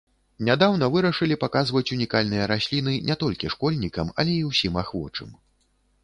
Нядаўна 0.45 0.85
вырашылі 0.93 1.35
паказваць 1.43 1.91
унікальныя 1.95 2.47
расліны 2.51 2.93
не 3.09 3.17
толькі 3.23 3.51
школьнікам, 3.55 4.07
але 4.23 4.33
і 4.39 4.47
ўсім 4.49 4.81
ахвочым. 4.83 5.29